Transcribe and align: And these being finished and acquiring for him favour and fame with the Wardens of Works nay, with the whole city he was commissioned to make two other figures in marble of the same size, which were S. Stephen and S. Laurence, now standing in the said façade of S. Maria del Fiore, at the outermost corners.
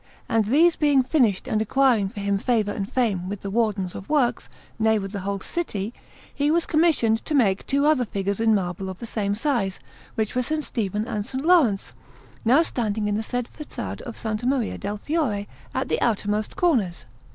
And 0.27 0.45
these 0.45 0.75
being 0.75 1.03
finished 1.03 1.47
and 1.47 1.61
acquiring 1.61 2.09
for 2.09 2.21
him 2.21 2.39
favour 2.39 2.71
and 2.71 2.91
fame 2.91 3.29
with 3.29 3.41
the 3.41 3.51
Wardens 3.51 3.93
of 3.93 4.09
Works 4.09 4.49
nay, 4.79 4.97
with 4.97 5.11
the 5.11 5.19
whole 5.19 5.41
city 5.41 5.93
he 6.33 6.49
was 6.49 6.65
commissioned 6.65 7.23
to 7.23 7.35
make 7.35 7.67
two 7.67 7.85
other 7.85 8.03
figures 8.03 8.39
in 8.39 8.55
marble 8.55 8.89
of 8.89 8.97
the 8.97 9.05
same 9.05 9.35
size, 9.35 9.79
which 10.15 10.33
were 10.33 10.39
S. 10.39 10.65
Stephen 10.65 11.07
and 11.07 11.23
S. 11.23 11.35
Laurence, 11.35 11.93
now 12.43 12.63
standing 12.63 13.07
in 13.07 13.13
the 13.13 13.21
said 13.21 13.47
façade 13.55 14.01
of 14.01 14.17
S. 14.25 14.43
Maria 14.43 14.79
del 14.79 14.97
Fiore, 14.97 15.45
at 15.75 15.87
the 15.87 16.01
outermost 16.01 16.55
corners. 16.55 17.05